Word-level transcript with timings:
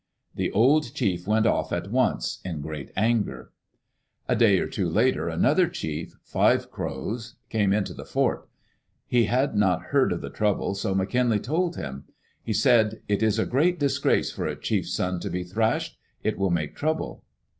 The 0.33 0.51
old 0.51 0.95
chief 0.95 1.27
went 1.27 1.45
off 1.45 1.71
at 1.71 1.91
once 1.91 2.39
in 2.43 2.61
great 2.61 2.89
anger. 2.97 3.51
A 4.27 4.35
day 4.35 4.57
or 4.57 4.65
two 4.65 4.89
later 4.89 5.29
another 5.29 5.67
chief, 5.67 6.17
Five 6.23 6.71
Crows, 6.71 7.35
came 7.49 7.71
into, 7.71 7.93
the 7.93 8.03
fort. 8.03 8.49
He 9.05 9.25
had 9.25 9.55
not 9.55 9.89
heard 9.93 10.11
of 10.11 10.21
the 10.21 10.31
trouble, 10.31 10.73
so 10.73 10.95
McKinlay 10.95 11.43
told 11.43 11.75
him. 11.75 12.05
He 12.41 12.51
said," 12.51 13.01
It 13.07 13.21
is 13.21 13.37
a 13.37 13.45
great 13.45 13.77
disgrace 13.77 14.31
for 14.31 14.47
a 14.47 14.59
chiefs 14.59 14.91
son 14.95 15.19
to 15.19 15.29
be 15.29 15.43
thrashed. 15.43 15.99
It 16.23 16.35
will 16.35 16.49
make 16.49 16.75
trouble." 16.75 17.23